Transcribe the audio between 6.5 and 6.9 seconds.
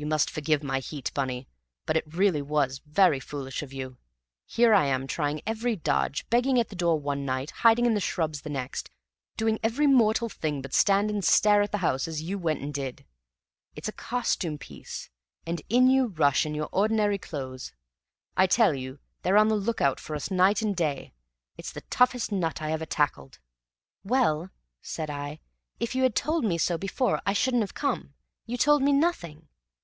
at the